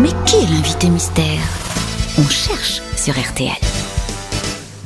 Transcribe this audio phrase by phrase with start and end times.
[0.00, 1.38] Mais qui est l'invité mystère?
[2.18, 3.50] On cherche sur RTL.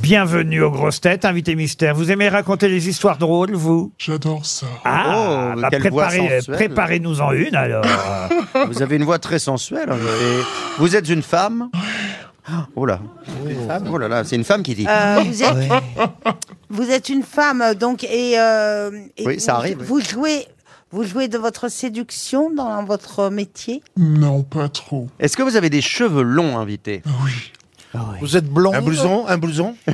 [0.00, 1.94] Bienvenue aux grosses têtes, invité mystère.
[1.94, 3.92] Vous aimez raconter les histoires drôles, vous?
[3.98, 4.66] J'adore ça.
[4.84, 6.56] Ah, Oh, bah, quelle voix préparez, sensuelle.
[6.56, 7.84] préparez-nous en une alors.
[8.68, 9.90] Vous avez une voix très sensuelle.
[9.90, 10.42] hein, et
[10.80, 11.68] vous êtes une femme?
[12.76, 13.00] Oh là.
[13.90, 14.86] Oh là là, c'est une femme qui dit.
[14.88, 15.56] Euh, vous, êtes,
[16.70, 19.86] vous êtes une femme, donc, et, euh, et Oui, ça vous, arrive, oui.
[19.86, 20.46] Vous jouez,
[20.92, 23.82] vous jouez de votre séduction dans votre métier?
[23.96, 25.08] Non, pas trop.
[25.18, 27.02] Est-ce que vous avez des cheveux longs, invité?
[27.24, 27.52] Oui.
[28.20, 29.74] Vous êtes blond Un blouson Un blouson?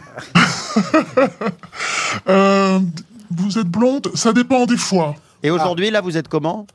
[2.28, 2.78] Euh,
[3.30, 4.10] vous êtes blonde?
[4.14, 5.14] Ça dépend des fois.
[5.42, 6.66] Et aujourd'hui, là, vous êtes comment?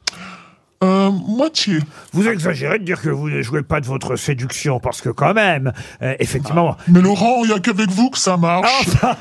[0.84, 1.80] Euh, moitié.
[2.14, 5.34] Vous exagérez de dire que vous ne jouez pas de votre séduction, parce que quand
[5.34, 8.70] même, euh, effectivement, Mais Laurent, il n'y a qu'avec vous que ça marche.
[9.02, 9.18] Ça,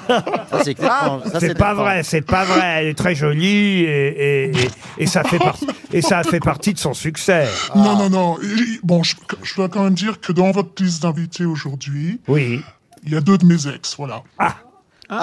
[0.62, 2.80] c'est clairement- ça, c'est pas vrai, c'est pas vrai.
[2.82, 6.74] Elle est très jolie et, et, et, et ça fait partie et ça fait partie
[6.74, 7.48] de son succès.
[7.74, 8.36] Non, non, non.
[8.42, 12.60] Et- bon, je, je dois quand même dire que dans votre liste d'invités aujourd'hui, Oui.
[13.06, 14.22] il y a deux de mes ex, voilà.
[14.38, 14.56] Ah,
[15.08, 15.14] ça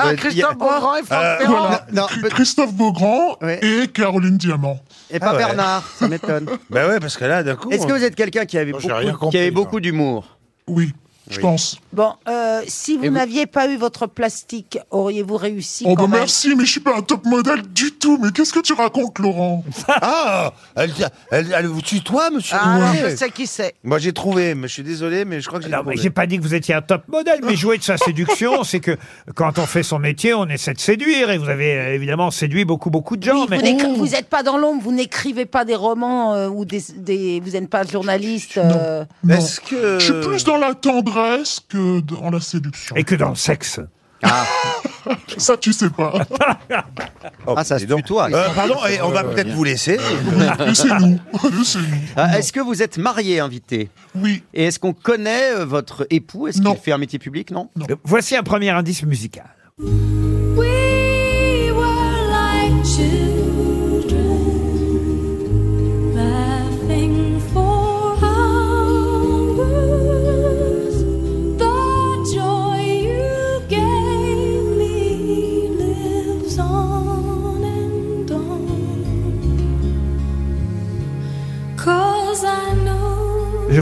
[0.00, 1.08] doit Ah, être- Christophe Beaugrand et Franck
[1.38, 1.86] Ferrand Voilà.
[1.92, 3.58] non, Chr- peut- Christophe Beaugrand Ouais.
[3.64, 4.78] et Caroline Diamant.
[5.10, 5.38] Et pas Ah ouais.
[5.38, 6.46] Bernard, ça m'étonne.
[6.70, 7.70] Bah ouais, parce que là, d'un coup.
[7.70, 9.80] Est-ce que vous êtes quelqu'un qui avait Non, j'ai rien beaucoup, compris, qui avait beaucoup
[9.80, 10.38] d'humour?
[10.68, 10.92] Oui,
[11.30, 11.42] je Oui.
[11.42, 11.78] pense.
[11.92, 16.18] Bon, euh, si vous n'aviez pas eu votre plastique, auriez-vous réussi Oh quand bah même
[16.20, 18.18] merci, mais je suis pas un top modèle du tout.
[18.22, 19.64] Mais qu'est-ce que tu racontes, Laurent?
[19.88, 20.92] Ah elle,
[21.30, 23.10] elle, elle vous tutoie, monsieur Ah, Ouais.
[23.10, 23.74] je sais qui c'est.
[23.84, 25.96] Moi, j'ai trouvé, mais je suis désolé, mais je crois que j'ai Non, mais trouvé.
[26.02, 28.80] j'ai pas dit que vous étiez un top modèle, mais jouer de sa séduction, c'est
[28.80, 28.96] que
[29.34, 31.30] quand on fait son métier, on essaie de séduire.
[31.30, 33.46] Et vous avez euh, évidemment séduit beaucoup, beaucoup de gens.
[33.50, 36.82] Oui, mais vous n'êtes pas dans l'ombre, vous n'écrivez pas des romans euh, ou des,
[36.96, 38.58] des- vous n'êtes pas journaliste.
[38.58, 39.34] euh, Non.
[39.36, 39.98] Est-ce que.
[39.98, 41.19] Je suis plus dans la tendresse
[41.68, 42.96] que dans la séduction.
[42.96, 43.80] et que dans le sexe.
[45.38, 46.12] Ça, tu sais pas.
[47.46, 48.00] Oh, Ah, ça dis se donc.
[48.00, 48.28] tutoie.
[48.30, 49.98] Euh, pardon, et on va peut-être vous laisser.
[52.16, 54.42] Ah, Est-ce que vous êtes marié, invité Oui.
[54.52, 56.48] Et est-ce qu'on connaît euh, votre époux?
[56.48, 56.74] Est-ce Non.
[56.74, 57.50] qu'il fait un métier public?
[57.50, 57.70] Non?
[57.88, 59.46] Euh, Voici un premier indice musical.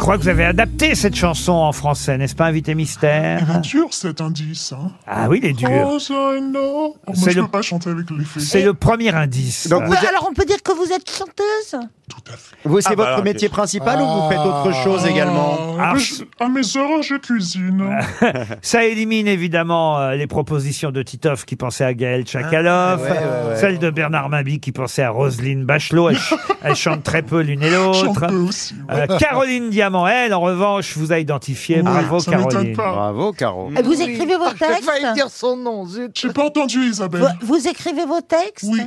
[0.09, 3.61] Crois que vous avez adapté cette chanson en français, n'est-ce pas, invité Il mystère est
[3.61, 4.73] dur cet indice.
[4.73, 4.91] Hein.
[5.07, 5.69] Ah oui, il est dur.
[5.69, 6.97] Cause I know.
[6.97, 8.43] Oh, moi, C'est je le- peux pas chanter avec les faits.
[8.43, 9.69] C'est le premier indice.
[9.69, 11.89] Donc, Ouais, vous êtes- Alors on peut dire que vous êtes chanteuse?
[12.09, 12.57] Tout à fait.
[12.65, 15.93] Vous, c'est Ah, bah votre alors, métier principal ou vous faites autre chose également Ah,
[16.41, 17.85] Ah, mais mes heures, je cuisine.
[18.63, 23.19] Ça élimine évidemment euh, les propositions de Titoff qui pensait à Gaël Tchakaloff, Ah, ouais,
[23.19, 23.57] ouais, ouais.
[23.57, 26.09] celle de Bernard Mabi qui pensait à Roselyne Bachelot.
[26.11, 28.35] Elles, ch- chantent très peu l'une et Chante l'autre.
[28.49, 28.75] aussi.
[28.91, 31.77] Euh, Caroline Diamant, elle, en revanche, vous a identifié.
[31.77, 32.77] Oui, Bravo, ça m'étonne Caroline.
[32.77, 32.93] pas.
[32.93, 33.71] Bravo, Caro.
[33.79, 36.11] Et Vous écrivez vos J'ai failli textes dire son nom, zut.
[36.19, 37.35] J'ai pas entendu, Isabelle.
[37.43, 38.81] vous, vous écrivez vos textes Oui.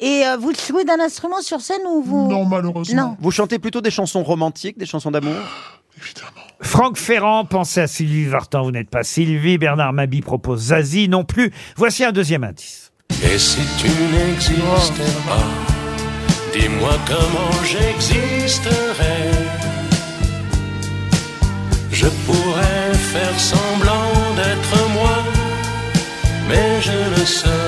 [0.00, 3.02] Et euh, vous jouez d'un instrument sur scène ou vous Non, malheureusement.
[3.10, 3.16] Non.
[3.20, 5.34] Vous chantez plutôt des chansons romantiques, des chansons d'amour?
[6.02, 6.30] Évidemment.
[6.60, 8.62] Franck Ferrand pensait à Sylvie Vartan.
[8.62, 9.58] Vous n'êtes pas Sylvie.
[9.58, 11.52] Bernard Mabi propose Zazie non plus.
[11.76, 12.92] Voici un deuxième indice.
[13.22, 15.46] Et si tu n'existais pas,
[16.52, 19.30] dis-moi comment j'existerais.
[21.90, 25.16] Je pourrais faire semblant d'être moi,
[26.48, 27.65] mais je ne serais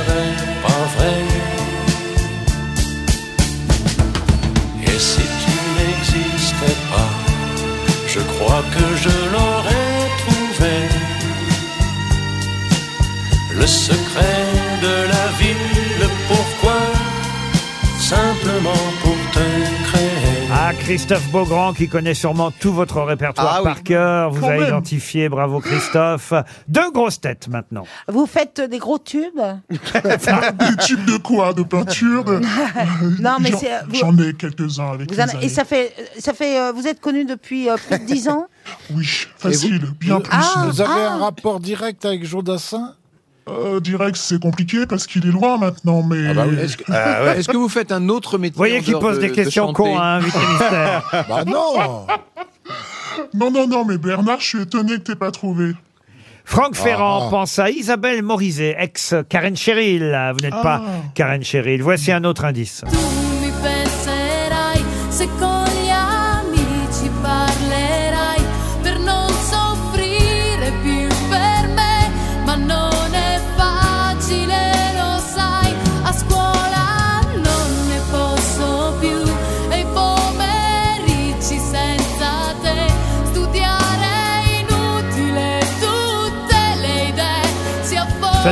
[19.03, 19.39] pour te
[19.91, 20.49] créer.
[20.51, 23.65] Ah, Christophe Beaugrand, qui connaît sûrement tout votre répertoire Ah oui.
[23.65, 24.69] par cœur, vous Quand a même.
[24.69, 25.29] identifié.
[25.29, 26.33] Bravo, Christophe.
[26.69, 27.85] Deux grosses têtes maintenant.
[28.09, 29.41] Vous faites des gros tubes
[29.71, 32.41] Des tubes de quoi De peinture de...
[33.23, 35.45] Non, mais J'en- c'est- vous- J'en ai quelques-uns avec Vous les en- années.
[35.45, 38.47] Et ça fait, ça fait, euh, vous êtes connu depuis euh, plus de dix ans
[38.95, 39.07] Oui,
[39.39, 40.33] facile, bien vous- plus.
[40.33, 41.13] Ah, Vous avez ah.
[41.15, 42.95] un rapport direct avec Jodassin
[43.51, 46.19] Euh, direct, c'est compliqué parce qu'il est loin maintenant, mais...
[46.63, 47.39] Est-ce que, Ah ouais.
[47.39, 49.29] est-ce que vous faites un autre métier Vous voyez en qu'il dehors pose de- des
[49.31, 51.25] de questions chanter cons, hein, invité mystère.
[51.29, 52.07] Bah non
[53.35, 55.73] Non, non, non, mais Bernard, je suis étonné que t'aies pas trouvé.
[56.45, 57.31] Franck Ferrand Ah.
[57.31, 60.17] pense à Isabelle Morizet, ex Karen Cheryl.
[60.35, 60.91] Vous n'êtes pas Ah.
[61.15, 61.83] Karen Cheryl.
[61.83, 62.85] Voici un autre indice.
[62.91, 64.81] Tu mi penserai
[65.11, 65.48] se con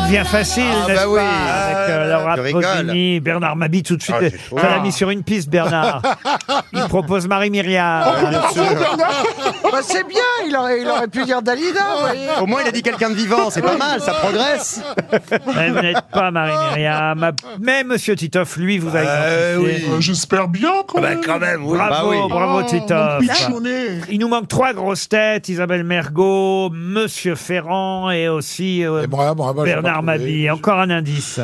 [0.07, 1.19] devient facile, Ah, n'est-ce bah oui.
[1.21, 2.37] pas Avec euh, Ah, Laura.
[2.37, 4.15] Pausini, Bernard Mabi, tout de suite.
[4.19, 4.63] Ah, j'ai trouvé.
[4.63, 6.03] ça l'a mis sur une piste, Bernard.
[6.73, 8.05] Il propose Marie-Myriam.
[9.65, 11.81] Bah, c'est bien, il aurait, il aurait pu dire Dalida.
[11.95, 12.29] vous voyez.
[12.41, 14.81] Au moins, il a dit quelqu'un de vivant, c'est pas mal, ça progresse.
[15.55, 17.33] Mais vous n'êtes pas Marie-Myriam.
[17.61, 19.87] Mais Monsieur Titoff, lui, vous a Euh, identifié.
[19.89, 19.95] oui.
[19.97, 21.21] Euh, J'espère bien quand Bah, même.
[21.25, 21.77] quand même, oui.
[21.79, 22.29] Bravo, Bah oui.
[22.29, 23.19] bravo Oh, Titoff.
[23.21, 24.01] pichonnet.
[24.11, 29.35] Il nous manque trois grosses têtes, Isabelle Mergot, Monsieur Ferrand et aussi euh, Et moi,
[29.35, 30.19] moi, moi, j'ai Bernard trouvé.
[30.19, 30.51] Mabille.
[30.51, 31.41] Encore un indice.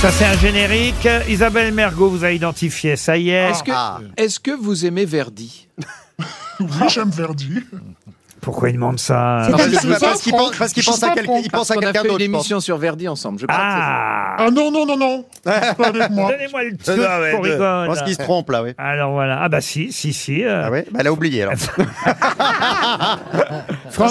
[0.00, 1.08] Ça, c'est un générique.
[1.28, 2.96] Isabelle Mergot vous a identifié.
[2.96, 3.50] Ça y est.
[3.50, 4.00] Est-ce que, Ah.
[4.16, 5.68] est-ce que vous aimez Verdi?
[6.60, 7.52] Oui, j'aime Verdi.
[8.46, 10.00] Pourquoi il demande ça Parce qu'il- parce
[10.30, 12.20] pense, parce qu'il pense à quelqu'un, il pense à On a quelqu'un fait d'autre.
[12.24, 12.46] une je pense.
[12.60, 13.40] sur Verdi ensemble.
[13.40, 15.24] Je Ah Ah non, non, non, non.
[15.42, 16.30] Pas avec moi.
[16.30, 17.04] Donnez-moi le truc Non,
[17.36, 18.70] qu'on de- Je pense qu'il se trompe là, oui.
[18.78, 19.40] Alors voilà.
[19.42, 20.44] Ah bah si, si, si.
[20.44, 21.54] euh, Ah ouais bah, Elle a oublié alors.
[23.90, 24.10] Franck.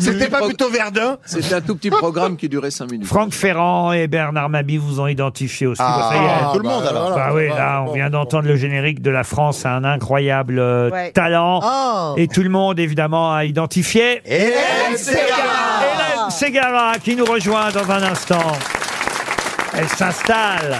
[0.00, 3.06] C'était pas plutôt Verdun C'était un tout petit programme qui durait 5 minutes.
[3.06, 5.82] Franck Ferrand et Bernard Mabi vous ont identifié aussi.
[5.82, 6.28] Bah, ça y est.
[6.28, 7.14] Ah, tout le monde alors.
[7.14, 11.10] Bah oui, là, on vient d'entendre le générique de la France, un incroyable euh, Ouais.
[11.12, 11.60] talent.
[11.62, 12.14] Oh.
[12.16, 15.18] Et tout le monde, évidemment, a identifié Hélène Ségara
[15.82, 18.38] Hélène Ségara qui nous rejoint dans un instant.
[19.76, 20.76] Elle s'installe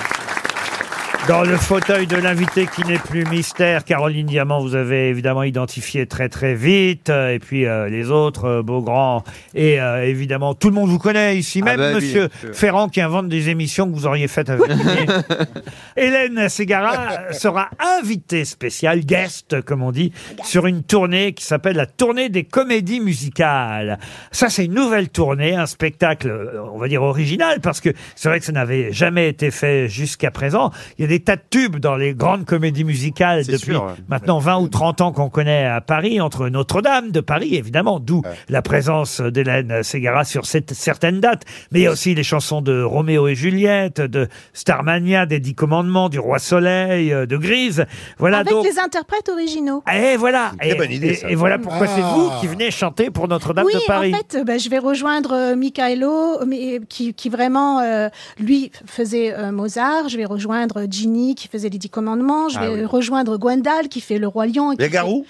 [1.26, 3.84] dans le fauteuil de l'invité qui n'est plus mystère.
[3.84, 7.10] Caroline Diamant, vous avez évidemment identifié très très vite.
[7.10, 9.24] Euh, Et puis euh, les autres, euh, Beaugrand.
[9.54, 11.60] Et euh, évidemment, tout le monde vous connaît ici.
[11.62, 12.28] Ah Même bah oui, Monsieur.
[12.52, 14.76] Ferrand qui invente des émissions que vous auriez faites avec lui.
[15.96, 17.68] Hélène Ségara sera
[17.98, 20.12] invitée spéciale, guest, comme on dit,
[20.44, 23.98] sur une tournée qui s'appelle la tournée des comédies musicales.
[24.30, 28.28] Ça, c'est une nouvelle tournée, un spectacle, euh, on va dire original, parce que c'est
[28.28, 30.70] vrai que ça n'avait jamais été fait jusqu'à présent.
[30.98, 33.84] Il y a des tas de tubes dans les grandes comédies musicales C'est depuis sûr,
[33.84, 33.92] ouais.
[34.08, 38.22] maintenant 20 ou 30 ans qu'on connaît à Paris, entre Notre-Dame de Paris, évidemment, d'où
[38.48, 41.42] la présence d'Hélène Ségara sur cette, certaines dates.
[41.72, 45.54] Mais il y a aussi les chansons de Roméo et Juliette, de Starmania, des Dix
[45.54, 47.84] Commandements, du Roi Soleil, euh, de Grise.
[48.18, 48.64] Voilà Avec donc.
[48.64, 49.82] les interprètes originaux.
[49.94, 50.50] Et voilà.
[50.54, 51.30] Une très Et, bonne idée, et- ça.
[51.30, 52.14] et voilà pourquoi c'est Ah.
[52.14, 54.12] vous qui venez chanter pour Notre-Dame oui, de Paris.
[54.14, 58.70] en fait, euh, bah, je vais rejoindre euh, Michaelo, mais, qui, qui vraiment, euh, lui,
[58.86, 60.08] faisait euh, Mozart.
[60.08, 62.48] Je vais rejoindre Ginny, qui faisait les Dix Commandements.
[62.48, 62.84] Je Ah vais oui.
[62.84, 64.72] rejoindre Gwendal, qui fait le Roi Lion.
[64.72, 65.24] et Il y a qui Garou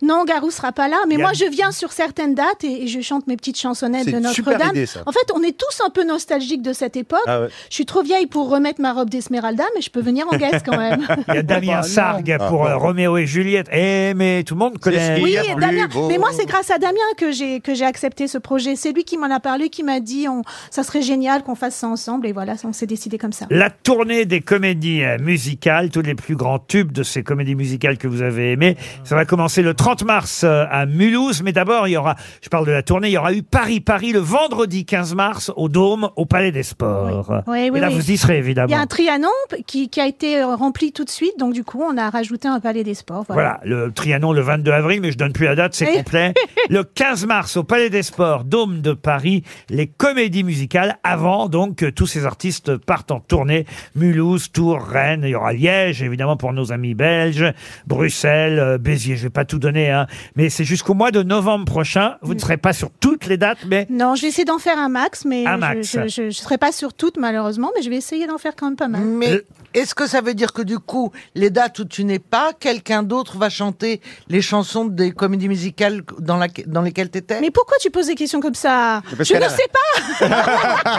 [0.00, 0.96] fait- Non, Garou sera pas là.
[1.08, 4.18] Mais moi, je viens sur certaines dates et, et je chante mes petites chansonnettes de
[4.18, 4.76] Notre-Dame.
[5.06, 7.20] En fait, on est tous un peu nostalgiques de cette époque.
[7.26, 7.48] Ah ouais.
[7.70, 10.64] Je suis trop vieille pour remettre ma robe d'Esmeralda, mais je peux venir en guest
[10.66, 11.06] quand même.
[11.28, 13.68] Il y a Damien Sargue pour euh, Roméo et Juliette.
[13.72, 15.16] Eh, mais tout le monde connaît.
[15.16, 15.88] ce Oui, et Damien.
[15.88, 16.08] beau.
[16.08, 18.76] Mais moi, c'est grâce à Damien que j'ai que j'ai accepté ce projet.
[18.76, 21.74] C'est lui qui m'en a parlé, qui m'a dit, on, ça serait génial qu'on fasse
[21.76, 22.26] ça ensemble.
[22.26, 23.46] Et voilà, on s'est décidé comme ça.
[23.50, 27.98] La tournée des comédies euh, musicales, tous les plus grands tubes de ces comédies musicales
[27.98, 28.76] que vous avez aimées.
[29.04, 32.48] Ça va commencer le 30 mars euh, à Mulhouse, mais d'abord, il y aura, je
[32.48, 36.10] parle de la tournée, il y aura eu Paris-Paris le vendredi 15 mars au Dôme,
[36.16, 37.42] au Palais des Sports.
[37.46, 38.76] Oui, oui, Et là, vous y serez, Il y a évidemment.
[38.76, 39.28] un Trianon
[39.66, 41.38] qui, qui a été euh, rempli tout de suite.
[41.38, 43.24] Donc, du coup, on a rajouté un palais des sports.
[43.28, 43.60] Voilà.
[43.64, 46.32] Voilà, le Trianon le 22 avril, mais je donne plus la date, c'est complet.
[46.68, 51.76] Le 15 mars au Palais des Sports, Dôme de Paris, les comédies musicales, avant donc
[51.76, 53.66] que tous ces artistes partent en tournée.
[53.94, 57.52] Mulhouse, Tours, Rennes, il y aura Liège, évidemment pour nos amis belges,
[57.86, 61.64] Bruxelles, euh, Béziers, je vais pas tout donner, hein, mais c'est jusqu'au mois de novembre
[61.64, 62.16] prochain.
[62.22, 64.78] Vous ne serez pas sur toutes les dates, mais Non, je vais essayer d'en faire
[64.78, 65.92] un max, mais Un je- max.
[65.92, 68.66] je, je, je serai pas sur toutes malheureusement, mais je vais essayer d'en faire quand
[68.66, 69.02] même pas mal.
[69.02, 69.40] Mais
[69.76, 73.02] est-ce que ça veut dire que du coup, les dates où tu n'es pas, quelqu'un
[73.02, 77.50] d'autre va chanter les chansons des comédies musicales dans, la, dans lesquelles tu étais Mais
[77.50, 79.02] pourquoi tu poses des questions comme ça?
[79.16, 80.26] Parce Je qu'elle ne a- sais pas.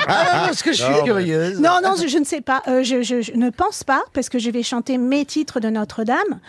[0.09, 1.59] Ah, Parce que je suis curieuse.
[1.59, 2.61] Non, non, je, je ne sais pas.
[2.67, 5.69] Euh, je, je- je ne pense pas parce que je vais chanter mes titres de
[5.69, 6.39] Notre-Dame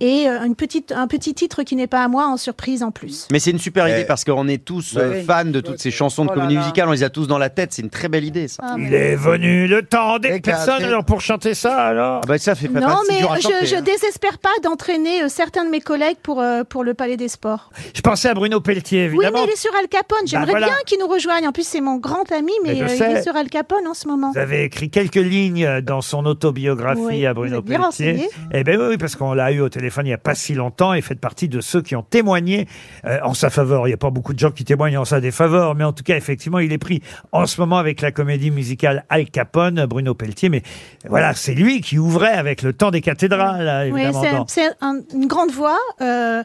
[0.00, 2.90] et euh, une petite, un petit titre qui n'est pas à moi en surprise en
[2.90, 3.26] plus.
[3.32, 4.06] Mais c'est une super idée Eh.
[4.06, 5.22] parce qu'on est tous euh, Ouais.
[5.22, 6.60] fans de toutes ces chansons de Oh là comédie là.
[6.60, 8.62] musicale, on les a tous dans la tête, c'est une très belle idée ça.
[8.64, 12.20] Ah, il est venu le temps des personnes alors pour chanter ça alors.
[12.24, 13.80] Ah bah ça fait pas Non, mais dur à je, je hein.
[13.82, 17.70] désespère pas d'entraîner euh, certains de mes collègues pour, euh, pour le Palais des Sports.
[17.94, 19.38] Je pensais à Bruno Pelletier Oui, évidemment.
[19.38, 20.18] mais il est sur Al Capone.
[20.26, 20.66] J'aimerais voilà.
[20.66, 21.46] bien qu'il nous rejoigne.
[21.48, 23.12] En plus, c'est mon grand ami, mais, Mais je euh, il sais.
[23.12, 24.32] est sur Al Capone en ce moment.
[24.32, 28.12] Vous avez écrit quelques lignes dans son autobiographie Oui, à vous Bruno êtes bien Pelletier.
[28.12, 28.28] renseigné.
[28.52, 30.94] Eh ben oui, parce qu'on l'a eu au téléphone il n'y a pas si longtemps
[30.94, 32.66] et fait partie de ceux qui ont témoigné
[33.04, 33.86] euh, en sa faveur.
[33.86, 36.04] Il n'y a pas beaucoup de gens qui témoignent en sa défaveur, mais en tout
[36.04, 40.14] cas, effectivement, il est pris en ce moment avec la comédie musicale Al Capone, Bruno
[40.14, 40.48] Pelletier.
[40.48, 40.62] Mais
[41.08, 44.22] voilà, c'est lui qui ouvrait avec le temps des cathédrales, Oui, évidemment.
[44.22, 46.42] c'est- dans- c'est un- une grande voix euh,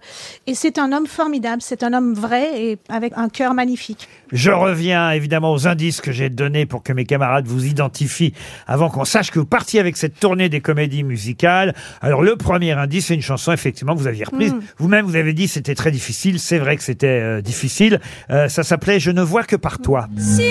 [0.48, 1.62] et c'est un homme formidable.
[1.62, 4.08] C'est un homme vrai et avec un cœur magnifique.
[4.32, 8.34] Je reviens évidemment aux indices que j'ai donnés pour que mes camarades vous identifient
[8.68, 11.74] avant qu'on sache que vous partiez avec cette tournée des comédies musicales.
[12.02, 14.54] Alors le premier indice, c'est une chanson effectivement que vous aviez reprise.
[14.54, 14.60] Mm.
[14.80, 16.40] Vous-même, vous avez dit c'était très difficile.
[16.40, 18.00] C'est vrai que c'était euh, difficile.
[18.32, 20.08] Euh, ça s'appelait Je ne vois que par toi.
[20.18, 20.44] S'il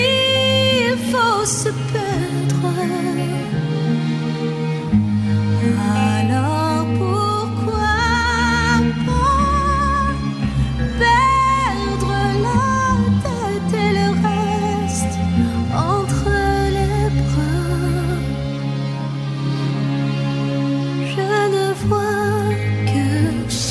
[1.10, 2.01] faut se perdre,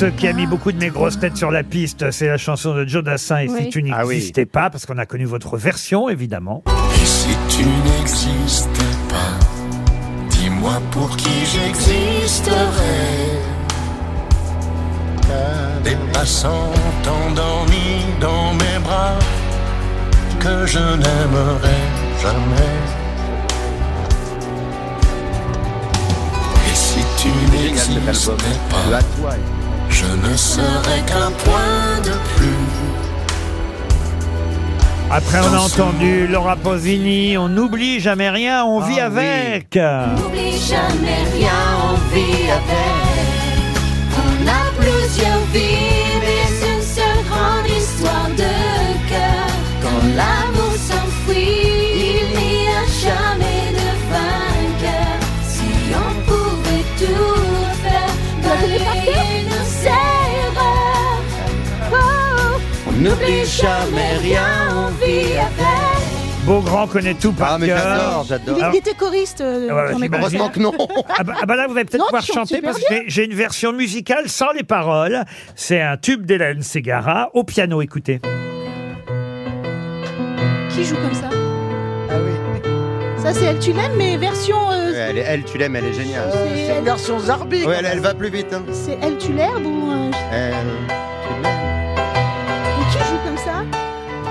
[0.02, 2.74] Ce qui a mis beaucoup de mes grosses têtes sur la piste, c'est la chanson
[2.74, 3.62] de Joe Dassin et Oui.
[3.62, 4.16] Si tu Ah oui.
[4.16, 6.64] n'existais pas, parce qu'on a connu votre version évidemment.
[7.00, 12.58] Et si tu n'existais pas, dis-moi pour qui j'existerais.
[15.84, 16.72] Des passants
[17.06, 19.16] endormis dans mes bras
[20.40, 21.86] que je n'aimerais
[22.20, 22.74] jamais.
[26.66, 28.34] Et si tu n'existais
[28.68, 28.98] pas,
[29.92, 32.82] je ne serais qu'un point de plus.
[35.10, 39.76] Après, on a entendu Laura Pausini, on n'oublie jamais rien, on vit avec.
[39.76, 43.12] N'oublie jamais rien, on vit avec.
[44.16, 48.52] On a plusieurs vies, mais une seule grande histoire de
[49.10, 49.46] cœur.
[50.16, 50.51] L'amour
[63.02, 64.42] n'oublie jamais rien,
[64.76, 65.52] on vit avec.
[66.44, 67.78] Beaugrand connaît tout par Ah, mais cœur.
[67.78, 68.70] j'adore, Il, j'adore.
[68.72, 69.40] il était choriste.
[69.40, 70.10] euh, Ah ouais, dans mes j'imagine.
[70.10, 70.40] concerts.
[70.40, 70.72] Heureusement que non.
[71.18, 72.82] Ah bah, ah bah là, vous allez peut-être Non, pouvoir tu chantes chanter super parce
[72.84, 75.22] que j'ai- j'ai une version musicale sans les paroles.
[75.54, 78.20] C'est un tube d'Hélène Ségara au piano, écoutez.
[80.70, 81.28] Qui joue comme ça?
[82.10, 82.32] Ah oui.
[83.22, 84.56] Ça, c'est Elle, tu l'aimes, mais version.
[84.72, 86.28] euh, Ouais, Elle, est- elle, tu l'aimes, elle est géniale.
[86.32, 87.64] c'est C'est une elle, version Zarbi.
[87.64, 88.52] Ouais, elle, elle va plus vite.
[88.52, 88.62] hein.
[88.72, 89.90] c'est Elle, tu l'herbe ou.
[89.92, 91.61] euh, Elle, tu l'aimes.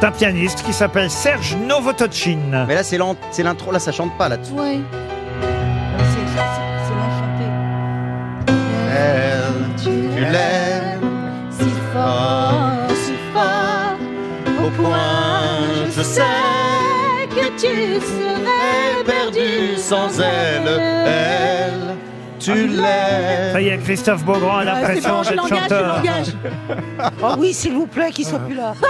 [0.02, 2.66] C'est un pianiste qui s'appelle Serge Novotochin.
[2.68, 2.98] Mais là, c'est
[3.44, 4.52] l'intro, là, ça chante pas là-dessus.
[4.54, 4.80] Ouais.
[6.00, 6.42] C'est c'est-
[6.88, 7.46] c'est l'enchanté.
[8.92, 11.02] Elle, tu l'aimes
[11.52, 12.64] Si fort,
[12.96, 16.22] si fort, au point, je sais
[17.30, 20.82] que tu serais perdu sans elle.
[21.06, 21.96] Elle,
[22.42, 23.52] tu l'aimes.
[23.54, 25.96] Ça y est, Christophe Beaugrand a Ah, l'impression d'être l'engage, je chanteur.
[25.98, 26.28] l'engage.
[27.24, 28.74] Oh oui, s'il vous plaît, qu'il soit plus là.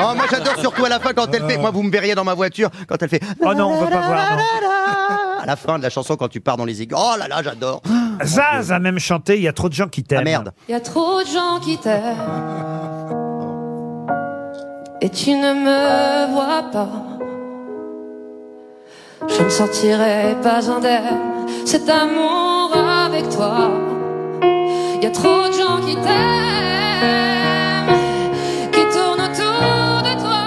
[0.00, 1.58] Oh, moi j'adore surtout à la fin quand elle fait.
[1.58, 3.22] Moi, vous me verriez dans ma voiture quand elle fait.
[3.40, 4.36] Oh non, on peut pas voir.
[4.36, 4.42] non.
[5.42, 6.98] À la fin de la chanson, quand tu pars dans les aigus.
[7.00, 7.80] Oh là là, j'adore.
[8.24, 10.20] Zaz a même chanté Il y a trop de gens qui t'aiment.
[10.22, 10.52] Ah merde.
[10.68, 12.16] Il y a trop de gens qui t'aiment
[15.02, 16.88] et tu ne me vois pas.
[19.28, 21.20] Je ne sortirai pas indemne
[21.64, 22.72] cet amour
[23.06, 23.70] avec toi.
[25.00, 27.94] Y a trop de gens qui t'aiment,
[28.72, 30.46] qui tournent autour de toi.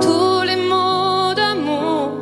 [0.00, 2.12] Tous les mots d'amour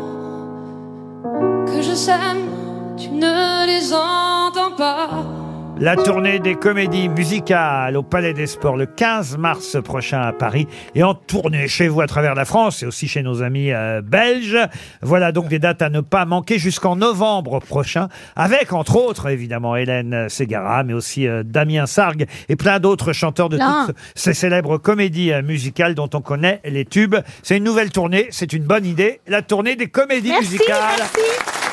[1.66, 2.48] que je sème,
[2.96, 5.35] tu ne les entends pas.
[5.78, 10.66] La tournée des comédies musicales au Palais des Sports le 15 mars prochain à Paris
[10.94, 14.00] et en tournée chez vous à travers la France et aussi chez nos amis euh,
[14.02, 14.56] belges.
[15.02, 19.76] Voilà donc des dates à ne pas manquer jusqu'en novembre prochain avec entre autres évidemment
[19.76, 23.84] Hélène Ségara mais aussi euh, Damien Sargue et plein d'autres chanteurs de Là.
[23.86, 27.16] toutes ces célèbres comédies euh, musicales dont on connaît les tubes.
[27.42, 30.78] C'est une nouvelle tournée, c'est une bonne idée, la tournée des comédies Merci, musicales.
[30.98, 31.20] merci.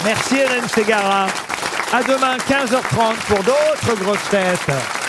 [0.03, 1.27] Merci Hélène Ségara.
[1.93, 5.02] À demain 15h30 pour d'autres grosses têtes.